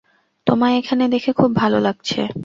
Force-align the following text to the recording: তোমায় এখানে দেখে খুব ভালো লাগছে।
তোমায় 0.47 0.75
এখানে 0.77 1.03
দেখে 1.07 1.31
খুব 1.33 1.51
ভালো 1.55 1.77
লাগছে। 1.79 2.21